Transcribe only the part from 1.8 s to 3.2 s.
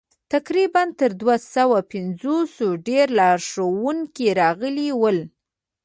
پنځوسو ډېر